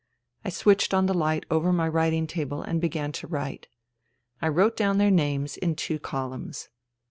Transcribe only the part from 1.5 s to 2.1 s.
over my